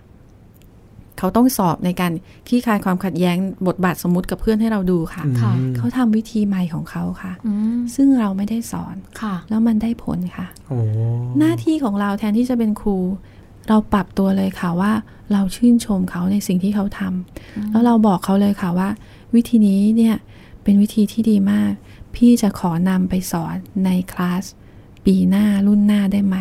[1.17, 2.11] เขาต้องสอบในการ
[2.47, 3.37] ขี้คายความขัดแย้ง
[3.67, 10.77] บทบาทสมมุติกับเพื่อนให้เราดูค่ะค่ะอืมเขาทำวิธีใหม่ของเขาค่ะอืมซึ่งเราไม่ได้สอนค่ะแล้วมันได้ผลค่ะโอ้
[11.39, 12.97] หน้าที่ของเราแทนที่จะเป็นครู
[13.69, 14.91] เราปรับตัวเลยค่ะว่า
[15.33, 18.89] เราชื่นชมเขาในสิ่งที่เขาทำแล้วเราบอกเขาเลยค่ะว่า
[19.35, 20.15] วิธีนี้เนี่ย
[20.63, 21.71] เป็นวิธีที่ดีมาก
[22.15, 24.43] พี่จะขอนำไปสอนในคลาส
[25.05, 26.37] ปีหน้ารุ่นหน้าได้ไหม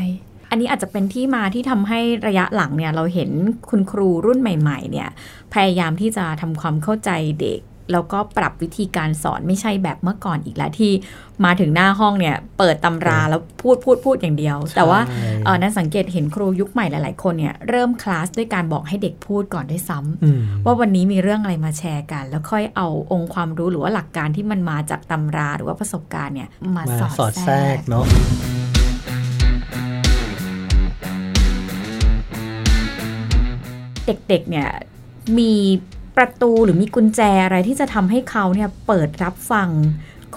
[0.50, 3.30] อันนี้อาจจะเป็นที่มาที่ทำให้ระยะหลังเนี่ยเราเห็น
[3.68, 5.08] คุณครูรุ่นใหม่ ๆ เนี่ย
[5.54, 7.60] พยายามที่จะทำความเข้าใจเด็ก
[7.92, 10.92] แล้วก็ปรับวิธีการสอนไม่ใช่แบบเมื่อก่อนอีกแล้วที่
[11.44, 28.04] มาถึงหน้าห้องเนี่ย เปิดตำราแล้วพูดพูดพูดอย่างเดียว แต่ว่าใช่เออนั้นสังเกตเห็นครูยุคใหม่หลาย ๆ คนเนี่ยเริ่มคลาสด้วยการบอกให้เด็กพูดก่อนด้วยซ้ำอืมว่าวันนี้มีเรื่องอะไรมาแชร์กัน แล้วค่อยเอาองค์ความรู้หรือว่าหลักการที่มันมาจากตำราหรือว่าประสบการณ์เนี่ยมามาสอดสอดแทแทรรกกเนาะ
[34.06, 34.68] เด็ก ๆ เนี่ย
[35.38, 35.52] มี
[36.16, 39.68] ประตูหรือมีกุญแจอะไรที่จะทำให้เขาเนี่ยเปิดรับฟัง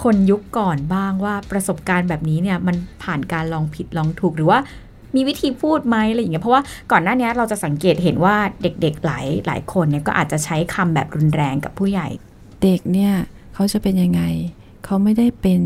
[0.02, 4.58] คนยุคก่อนบ้างว่าประสบการณ์แบบนี้เนี่ยมันผ่านการลองผิดลองถูกหรือว่า
[5.14, 6.62] มีวิธีพูดไหมอะไรอย่างเงี้ยเพราะว่า
[6.92, 12.08] ก่อนหน้านี้เราจะสังเกตเห็นว่าเด็กๆหลายหลายคนเนี่ยก็อาจจะใช้คำแบบรุนแรงกับผู้ใหญ่
[12.62, 13.12] เด็กเนี่ย
[13.54, 14.22] เขาจะเป็นยังไง
[14.84, 15.60] เขาไม่ได้เป็น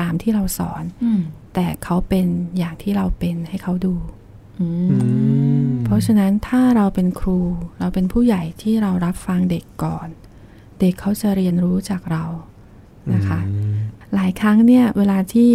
[0.00, 1.20] ตามที่เราสอนอืม
[1.54, 2.26] แต่เขาเป็น
[2.58, 4.27] อย่างที่เราเป็นให้เขาดูอือืมม
[5.84, 7.40] เพราะฉะนั้นถ้าเราเป็นครู
[7.78, 10.08] เราเป็นผู้ใหญ่ที่เรารับฟังเด็กก่อน
[10.80, 12.24] เด็กเขาจะเรียนรู้จากเรา
[13.14, 13.74] นะคะอืม
[14.14, 15.50] หลายครั้งเนี่ยเวลาที่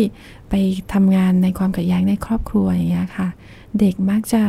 [0.49, 0.53] ไป
[0.93, 3.27] ทำงานในความขัดแย้งในครอบครัวอย่างเงี้ยค่ะ
[3.79, 4.43] เด็กมักจะ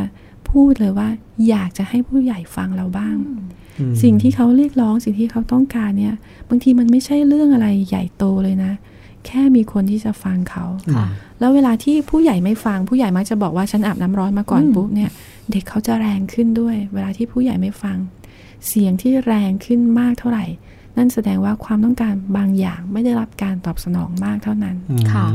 [0.51, 1.09] พูดเลยว่า
[1.49, 3.17] อยากจะให้ผู้ใหญ่ฟังเราบ้าง
[3.79, 6.15] อืมสิ่งที่เขาเรียกร้องสิ่งที่เขาต้องการเนี่ย
[6.49, 8.73] บางทีมันไม่ใช่เรื่องอะไรใหญ่โตเลยนะ
[9.27, 11.07] แค่มีคนที่จะฟังเขาค่ะ
[11.41, 15.11] แล้วเวลาที่ผู้ใหญ่ไม่ฟัง ผู้ใหญ่มักจะบอกว่าฉันอาบน้ำร้อนมาก่อนอืมปุ๊บเนี่ย
[15.51, 17.97] เด็กเขาจะแรงขึ้นด้วย เวลาที่ผู้ใหญ่ไม่ฟัง
[18.69, 20.45] เสียงที่แรงขึ้นมากเท่าไหร่
[20.97, 25.27] นั่นแสดงว่าความต้องการบางอย่างไม่ได้รับการตอบสนองมากเท่านั้นอืมค่ะ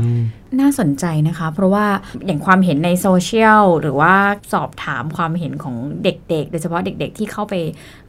[0.60, 1.86] น่าสนใจนะคะ เพราะว่า
[2.26, 4.14] อย่างความเห็นในโซเชียลหรือว่า
[4.52, 7.54] สอบถามความเห็นของเด็กๆ โดยเฉพาะเด็กๆ ที่เข้าไป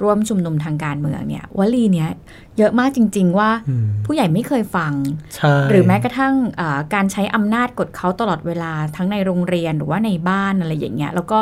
[0.01, 2.09] ร่วมชุมนุมทางการเมืองเนี่ยวลีเนี้ย
[2.57, 4.93] เยอะมากจริง ๆ ว่าอืมผู้ใหญ่ไม่เคยฟัง
[5.35, 11.39] ใช่หรือแม้กระทั่งอ่าการใช้อำนาจกดเขาตลอดเวลาทั้งในโรงเรียนหรือว่าในบ้านอะไรอย่างเงี้ยแล้วก็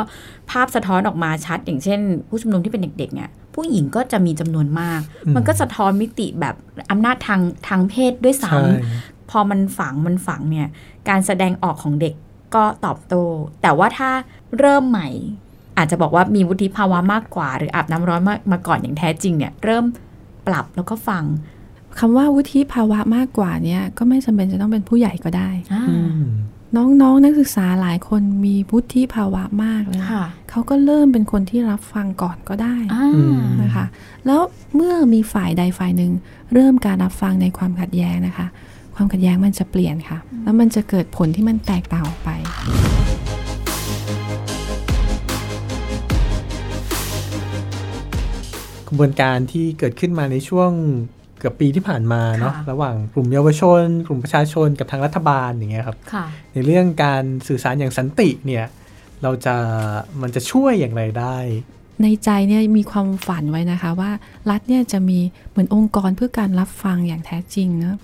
[0.50, 5.00] ภาพสะท้อนออกมาชัด อย่างเช่น ผู้ชุมนุมที่เป็นเด็กๆเนี่ย ผู้หญิงก็จะมีจำนวนมาก
[5.34, 6.54] มันก็สะท้อนมิติแบบ
[6.90, 10.68] อำนาจทางทางเพศด้วยซ้ใช่ำพอมันฝังมันฝังเนี่ย
[11.08, 12.14] การแสดงออกของเด็ก
[12.54, 13.24] ก็ตอบโต้
[13.62, 14.10] แต่ว่าถ้า
[14.58, 15.08] เริ่มใหม่
[15.76, 19.84] อาจจะบอกว่ามีวุฒิภาวะมากกว่า หรืออาบน้ำร้อนมามาก่อนอย่างแท้จริงเนี่ยเริ่ม
[20.46, 21.24] ปรับแล้วก็ฟัง
[21.98, 26.24] คำว่าวุฒิภาวะมากกว่าเนี่ย ก็ไม่จำเป็นจะต้องเป็นผู้ใหญ่ก็ได้อ่าอืม
[26.76, 33.08] น้องๆนักศึกษาหลายคนมีวุฒิภาวะมากเลยค่ะเขาก็เริ่มเป็นคนที่รับฟังก่อนก็ได้อ่า
[33.62, 33.86] นะคะ
[34.26, 34.40] แล้ว
[34.74, 36.12] เมื่อมีฝ่ายใดฝ่ายหนึ่ง
[36.52, 38.46] เริ่มการรับฟังในความขัดแย้งนะคะ
[38.94, 42.30] ความขัดแย้งมันจะเปลี่ยนค่ะ แล้วมันจะเกิดผลที่มันแตกต่างออกไป
[48.86, 50.72] กระบวนการที่เกิดขึ้นมาในช่วง
[51.40, 58.64] เกือบปีที่ผ่านมาเนาะค่ะระหว่างกลุ่มเยาวชน กลุ่มประชาชนกับทางรัฐบาลอย่างเงี้ยครับค่ะในเรื่องการสื่อสารอย่างสันติเนี่ย
[59.22, 59.56] เราจะ
[60.22, 61.36] มันจะช่วยอย่างไรได้
[62.02, 64.10] ในใจเนี่ยมีความฝันไว้นะคะว่า
[64.50, 65.18] รัฐเนี่ยจะมี
[65.50, 67.96] เหมือนองค์กรเพื่อการรับฟังอย่างแท้จริงนะ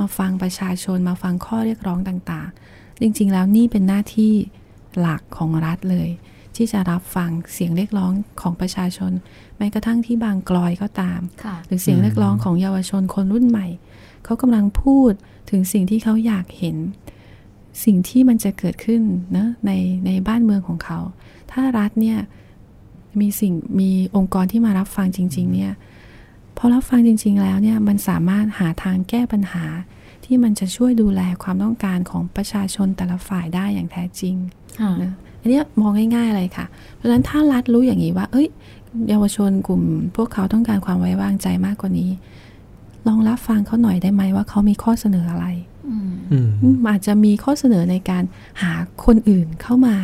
[0.00, 4.32] มาฟังประชาชนมาฟังข้อเรียกร้องต่างๆ จริงๆ แล้วนี่เป็นหน้าที่
[4.98, 6.08] หลักของรัฐเลย
[6.56, 9.12] ที่จะรับฟังเสียงเรียกร้องของประชาชน
[9.60, 13.66] แม้กระทั่งที่บางกลอยก็ตามค่ะหรือเสียงเรียกร้องของเยาวชนคนรุ่นใหม่
[14.24, 15.12] เขากำลังพูด
[15.50, 16.76] ถึงสิ่งที่เขาอยากเห็น
[17.84, 19.02] สิ่งที่มันจะเกิดขึ้น
[19.36, 19.70] นะใน
[20.06, 20.98] ในบ้านเมืองของเขา
[21.50, 22.18] ถ้ารัฐเนี่ย
[23.20, 25.72] มีสิ่งมีองค์กรที่มารับฟังจริง ๆ เนี่ย
[26.56, 29.64] พอรับฟังจริง ๆ แล้วเนี่ยมันสามารถหาทางแก้ปัญหา
[30.24, 34.36] ที่มันจะช่วยดูแลความต้องการของประชาชนแต่ละฝ่ายได้อย่างแท้จริง
[34.80, 38.48] ค่ะนะอันเนี้ยมองง่ายๆเลยค่ะ เพราะฉะนั้นถ้ารัฐรู้อย่างนี้ว่า เอ้ย
[39.08, 39.82] เยาวชนกลุ่ม
[40.16, 42.10] พวกเขาต้องการความไว้วางใจมากกว่านี้
[43.08, 45.46] ลองรับฟังเขาหน่อยได้ไหมว่าเขามีข้อเสนออะไร
[45.88, 48.24] อืมอืมอืมอาจจะมีข้อเสนอในการ
[48.62, 48.72] หา
[49.04, 49.96] คนอื่นเข้ามา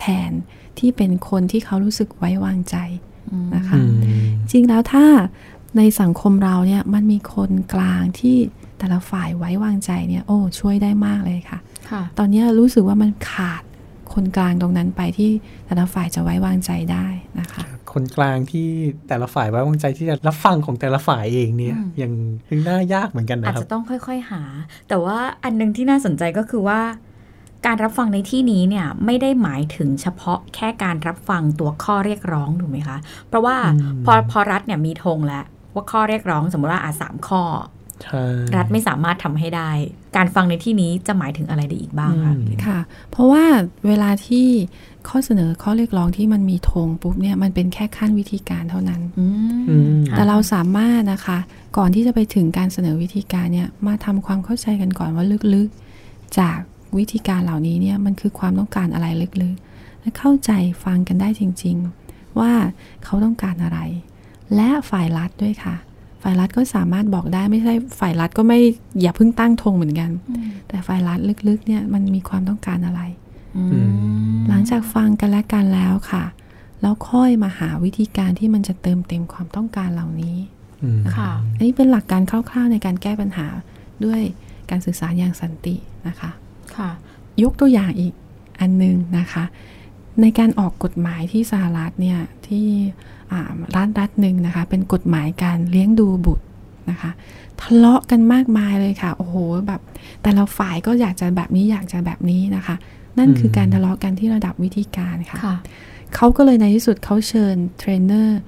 [0.00, 0.30] แทน
[0.78, 2.76] ที่เป็นคนที่เขารู้สึกไว้วางใจ
[3.54, 3.96] นะคะอืม
[4.50, 5.04] จริงแล้วถ้า
[5.76, 8.36] ในสังคมเราเนี่ยมันมีคนกลางที่
[8.78, 11.58] แต่ละฝ่ายไว้วางใจเนี่ยโอ้ช่วยได้มากเลยค่ะ
[11.90, 13.62] ค่ะตอนนี้รู้สึกว่ามันขาด
[14.14, 15.30] คนกลางตรงนั้นไปที่
[15.66, 17.06] แต่ละฝ่ายจะไว้วางใจได้
[17.40, 17.62] นะคะ
[17.94, 18.68] คนกลางที่
[19.08, 22.12] แต่ละฝ่ายไว้วางใจที่จะรับฟังของแต่ละฝ่ายเองเนี่ยอืมยัง
[22.50, 24.42] ยังน่ายากเหมือนกันอาจนะครับจะต้องค่อย ๆ หา
[24.88, 26.80] แต่ว่าอันหนึงที่น่าสนใจก็คือว่า
[27.66, 37.42] การรับฟังในที่นี้เนี่ยไม่ได้หมายถึงเฉพาะแค่การรับฟังตัวข้อเรียกร้องถูกไหมคะ เพราะว่าอืมพอพอรัฐเนี่ยมีธงแล้วว่าข้อเรียกร้องสมมติว่าอาสามข้อ
[38.04, 38.24] ใช่
[38.56, 39.70] รัฐไม่สามารถทำให้ได้
[40.16, 42.78] การฟังในที่นี้จะหมายถึงอะไรได้อีกบ้างคะอืมค่ะ
[43.10, 43.44] เพราะว่า
[43.86, 44.46] เวลาที่
[45.08, 49.26] ข้อเสนอข้อเรียกร้องที่มันมีธงปุ๊บเนี่ยมันเป็นแค่ขั้นวิธีการเท่านั้นอื
[49.68, 51.38] อืมมค่ะแต่เราสามารถนะคะ
[51.76, 56.58] ก่อนที่จะไปถึงการเสนอวิธีการเนี่ยมาทำความเข้าใจกันก่อนว่าลึกๆ จาก
[56.98, 59.06] วิธีการเหล่านี้เนี่ยมันคือความต้องการอะไร
[59.42, 60.50] ลึกๆ และเข้าใจ
[60.84, 61.76] ฟังกันได้จริง
[62.08, 62.52] ๆ ว่า
[63.04, 63.78] เขาต้องการอะไร
[64.54, 65.76] และฝ่ายรัฐด้วยค่ะ
[66.22, 68.58] ฝ่ายรัฐก็สามารถบอกได้ไม่ใช่ฝ่ายรัฐก็ไม่
[69.00, 70.10] อย่าเพิ่งตั้งธงเหมือนกัน
[70.68, 73.00] แต่ฝ่ายรัฐลึกๆเนี่ยมันมีความต้องการอะไร
[73.56, 73.88] อืม
[74.48, 76.24] หลังจากฟังกันและกันแล้วค่ะ
[76.80, 80.36] แล้วค่อยมาหาวิธีการที่มันจะเติมเต็มความต้องการเหล่านี้
[80.82, 83.46] อืมค่ะอันนี้เป็นหลักการคร่าวๆในการแก้ปัญหา
[84.04, 84.20] ด้วย
[84.70, 85.76] การสื่อสารอย่างสันติ
[86.08, 86.30] นะคะ
[86.76, 86.90] ค่ะ
[87.42, 88.12] ยกตัวอย่างอีก
[88.60, 89.44] อันหนึงนะคะ
[90.20, 92.66] ในการออกกฎหมายที่สหรัฐเนี่ยที่
[93.21, 93.21] อ่า
[93.76, 96.44] รัฐรัฐหนึ่งนะคะ เป็นกฎหมายการเลี้ยงดูบุตร
[96.90, 97.10] นะคะ
[97.60, 99.80] ทะเลาะกันมากมายเลยค่ะ โอ้โหแบบ
[100.22, 102.76] แต่ละฝ่ายก็อยากจะแบบนี้อยากจะแบบนี้นะคะ
[103.18, 105.56] นั่นคือการทะเลาะกันที่ระดับวิธีการค่ะค่ะ
[106.14, 108.38] เขาก็เลยในที่สุดเขาเชิญ trainer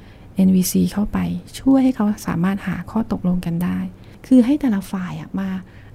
[0.47, 1.18] NVC เข้าไป
[1.61, 3.79] ช่วยให้เขาสามารถหาข้อตกลงกันได้
[4.27, 5.49] คือให้แต่ละฝ่ายอะมา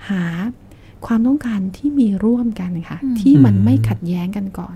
[0.10, 0.24] หา
[1.06, 4.76] ความต้องการที่มีร่วมกันค่ะอืมที่มันไม่ขัดแย้งกันก่อน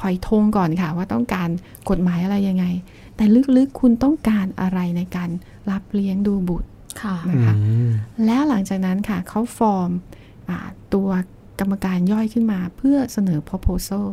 [0.00, 1.48] ปล่อยธงก่อนค่ะ ว่าต้องการ
[1.90, 2.64] กฎหมายอะไรยังไง
[3.16, 3.24] แต่
[3.56, 5.30] ลึกๆคุณต้องการอะไรในการ
[5.70, 6.68] รับเลี้ยงดูบุตร
[7.02, 7.90] ค่ะนะคะอืม
[8.26, 9.90] แล้วหลังจากนั้นค่ะเขาฟอร์ม
[10.48, 10.58] อา
[10.94, 11.08] ตัว
[11.60, 14.06] กรรมการย่อยขึ้นมา เพื่อเสนอ proposal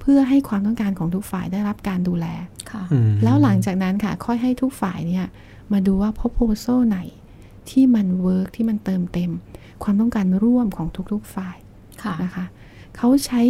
[0.00, 2.26] เพื่อให้ความต้องการของทุกฝ่ายได้รับการดูแล
[2.70, 5.26] ค่ะอืมแล้วหลังจากนั้นค่ะ ค่อยให้ทุกฝ่ายเนี่ย
[5.72, 6.98] มาดูว่า proposal ไหน
[7.70, 9.30] ที่มันเวิร์กที่มันเติมเต็ม
[9.82, 11.56] ความต้องการร่วมของทุกๆฝ่าย
[12.02, 12.46] ค่ะนะคะ
[12.96, 13.42] เขาใช้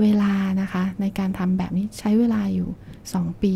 [0.00, 2.68] เวลานะคะ ในการทำแบบนี้ใช้เวลาอยู่
[3.06, 3.54] 2 ปี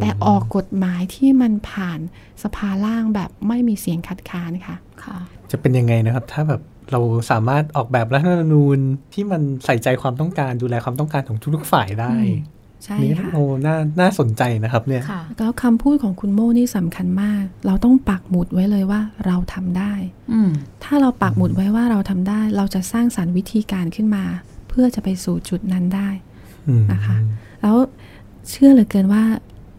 [0.00, 2.00] แต่ออกกฎหมายที่มันผ่าน
[2.42, 5.16] สภาล่างแบบไม่มีเสียงคัดค้านค่ะค่ะ
[5.50, 7.00] จะเป็นยังไงนะครับ ถ้าแบบเรา
[7.30, 8.78] สามารถออกแบบรัฐธรรมนูญ
[9.14, 12.34] ที่มันใส่ใจความต้องการดูแลความต้องการของทุกๆฝ่ายได้อืม
[12.84, 19.92] ใช่นี่ค่ะโอ้น่าน่าสนใจนะครับเนี่ยค่ะแล้วคำพูดของคุณโม่นี่สำคัญมาก เราต้องปักหมุดไว้เลยว่าเราทำได้
[20.32, 20.50] อืม
[20.84, 26.08] ถ้าเราปักหมุดไว้ว่าเราทำได้ เราจะสร้างสรรค์วิธีการขึ้นมาเพื่อจะไปสู่จุดนั้นได้
[26.68, 27.16] อืมนะคะ
[27.60, 27.76] แล้ว
[28.50, 29.24] เชื่อเหลือเกินว่า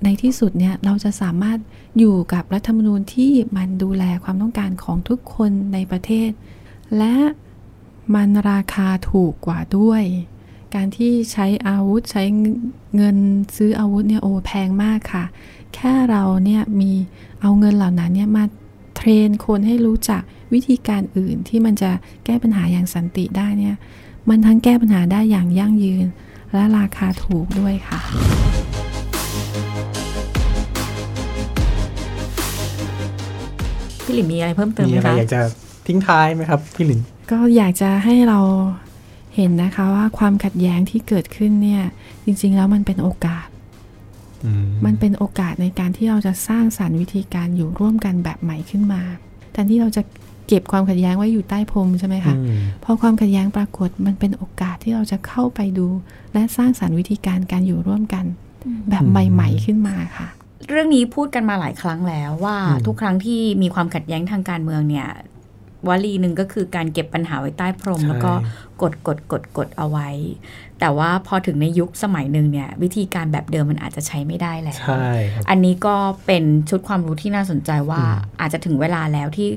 [0.04, 1.60] ในที่สุดเนี่ยเราจะสามารถ
[2.00, 6.30] อยู่กับรัฐธรรมนูญที่มันดูแลความต้องการของทุกคนในประเทศ
[6.98, 7.16] และ
[8.16, 10.04] มันราคาถูกกว่าด้วย
[10.76, 12.24] การที่ใช้อาวุธใช้
[12.96, 13.18] เงิน
[13.56, 15.26] ซื้ออาวุธเนี่ยโอ้แพงมากค่ะ
[15.76, 16.92] แค่เราเนี่ยมี
[17.42, 18.44] เอาเงินเหล่านั้นเนี่ยมา
[18.96, 20.22] เทรนคนให้รู้จัก
[20.54, 21.92] วิธีการอื่นที่มันจะ
[22.26, 23.76] แก้ปัญหาอย่างสันติได้เนี่ย
[24.30, 26.06] มันทั้งแก้ปัญหาได้อย่างยั่งยืน
[26.54, 28.02] และราคาถูกด้วยค่ะ
[34.04, 35.42] พี่หลินมีอะไรเพิ่มเติมมีไหมอะไรคะอยากจะ
[35.88, 38.40] ทิ้งท้ายไหมครับพี่หลินก็อยากจะให้เรา
[39.36, 41.84] เห็นนะคะว่าความขัดแย้งที่เกิดขึ้นเนี่ย
[42.26, 43.48] จริง ๆ แล้วมันเป็นโอกาส
[44.46, 49.02] อืมมันเป็นโอกาสในการที่เราจะสร้างสรรค์วิธีการอยู่ร่วมกันแบบใหม่ขึ้นมา
[49.52, 50.02] แทนที่เราจะ
[50.48, 55.88] เก็บความขัดแย้งไว้อยู่ใต้พรมใช่ไหมคะอืมพอความขัดแย้งปรากฏมันเป็นโอกาสที่เราจะเข้าไปดู
[56.34, 58.26] และสร้างสรรค์วิธีการการอยู่ร่วมกัน
[58.90, 60.28] แบบใหม่ๆขึ้นมาค่ะ
[60.70, 65.08] เรื่องนี้พูดกันมาหลายครั้งแล้วว่าอืมทุกครั้งที่มีความขัดแย้งทางการเมืองเนี่ย
[65.88, 68.34] วลีหนึ่งก็คือการเก็บปัญหาไว้ใต้พรม แล้วก็
[68.82, 70.10] กดกดกดกดเอาไว้
[70.80, 79.50] แต่ว่าพอถึงในยุคสมัยหนึ่งเนี่ย วิธีการแบบเดิมมันอาจจะใช้ไม่ได้แล้วใช่ครับอันนี้ก็เป็นชุดความรู้ที่น่าสนใจว่าอืมอาจจะถึงเวลาแล้วที่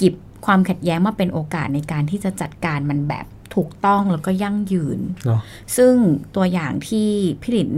[0.00, 0.14] กิบ
[0.46, 5.40] ความขัดแย้งมาเป็นโอกาสในการที่จะจัดการมันแบบถูกต้องแล้วก็ยั่งยืนเนาะ
[5.76, 5.94] ซึ่ง
[6.36, 7.08] ตัวอย่างที่
[7.42, 7.72] พี่หลิน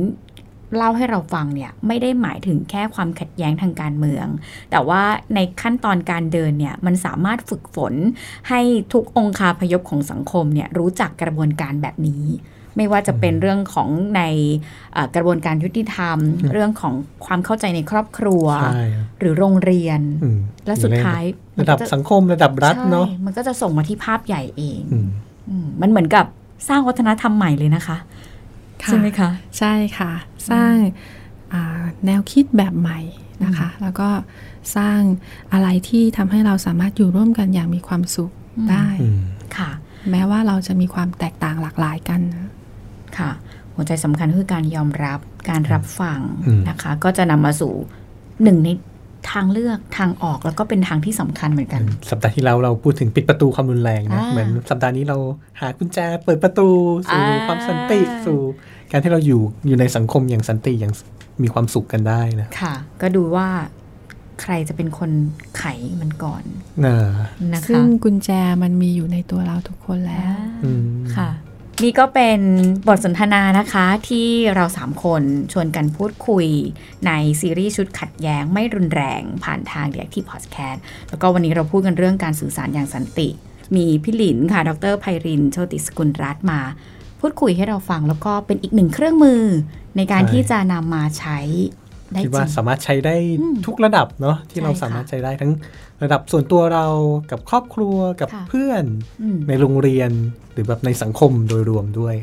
[0.76, 4.26] เล่าให้เราฟังเนี่ยไม่ได้หมายถึงแค่ความขัดแย้งทางการเมือง
[4.70, 5.02] แต่ว่า
[5.34, 7.94] ในขั้นตอนการเดินเนี่ยมันสามารถฝึกฝน
[8.48, 8.60] ให้
[8.92, 12.24] ทุกองคาพยพของสังคมเนี่ยรู้จักกระบวนการแบบนี้
[12.76, 14.22] ไม่ว่าจะเป็นเรื่องของใน
[14.92, 16.18] เอ่อกระบวนการยุติธรรม
[16.52, 21.22] เรื่องของความเข้าใจในครอบครัวใช่ครับหรือโรงเรียนอืมและสุดท้าย
[21.60, 25.08] ระดับสังคมระดับรัฐเนาะใช่มันก็จะส่งมาที่ภาพใหญ่เองอืม
[25.48, 26.26] อืมมันเหมือนกับ
[26.68, 27.96] สร้างวัฒนธรรมใหม่เลยนะคะ
[28.82, 30.12] ค่ะใช่ไหมคะ ใช่ค่ะ
[30.50, 30.74] สร้าง
[31.52, 33.00] อ่าแนวคิดแบบใหม่
[33.44, 34.08] นะคะ แล้วก็
[34.76, 35.00] สร้าง
[35.52, 39.20] อะไรที่ทำให้เราสามารถอยู่ร่วมกันอย่างมีความสุขอืมได้อืม
[39.56, 39.70] ค่ะ
[40.10, 42.48] แม้ว่าเราจะมีความแตกต่างหลากหลายกันนะ
[43.18, 43.30] ค่ะ
[43.74, 45.20] หัวใจสำคัญคือการยอมรับ
[45.50, 47.72] การรับฟังอืมนะคะ ก็จะนำมาสู่
[48.42, 48.68] หนึ่งใน
[49.32, 55.16] ทางเลือกทางออกแล้วก็เป็นทางที่สำคัญเหมือนกัน สัปดาห์ที่แล้วเราพูดถึงปิดประตูความรุนแรงนะอ่าเหมือนสัปดาห์นี้เรา
[55.60, 56.68] หากุญแจเปิดประตู
[57.08, 58.38] สู่อ่าความสันติสู่
[58.90, 60.92] การที่เราอยู่อยู่ในสังคมอย่างสันติอย่าง
[61.42, 63.48] มีความสุขกันได้นะค่ะ ก็ดูว่า
[64.42, 65.10] ใครจะเป็นคน
[65.58, 65.64] ไข
[66.00, 66.44] มันก่อน
[66.84, 66.96] น่า
[67.52, 68.30] นะคะซึ่งกุญแจ
[68.62, 71.30] มันมีอยู่ในตัวเราทุกคนแล้วอืมค่ะ
[71.82, 72.40] นี่ก็เป็น
[72.88, 76.46] บทสนทนานะคะที่เราสามคนชวนกันพูดคุย
[77.06, 83.28] ในซีรีส์ชุดขัดแย้งไม่รุนแรงผ่านทางเดียที่พอดแคสต์แล้วก็วันนี้เราพูดกันเรื่องการสื่อสารอย่างสันติ
[83.76, 86.60] มีพี่หลินค่ะ ดรไพรินโชติสกุลรัตน์มา
[87.20, 89.42] พูดคุยให้เราฟังแล้วก็เป็นอีกหนึ่งเครื่องมือ
[89.96, 91.38] ในการที่จะนำมาใช้
[91.80, 91.81] ได้
[92.20, 95.52] คิดจว่าริงสามารถใช้ได้อืมทุกระดับเนาะที่เราใช่ค่ะสามารถใช้ได้ทั้ง
[96.02, 96.86] ระดับส่วนตัวเรา
[97.30, 98.84] กับครอบครัวกับค่ะเพื่อน
[99.22, 100.10] อืมในโรงเรียน
[100.52, 102.16] หรือแบบในสังคมโดยรวมด้วย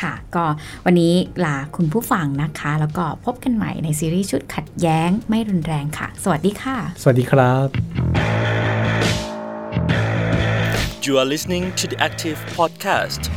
[0.00, 0.44] ค่ะ ก็
[0.84, 7.68] วันนี้ลาคุณผู้ฟังนะคะ แล้วก็พบกันใหม่ในซีรีส์ชุดขัดแย้งไม่รุนแรงค่ะ สวัสดีค่ะ สวัสดีครับ
[11.06, 13.30] You are listening to the Active Podcast.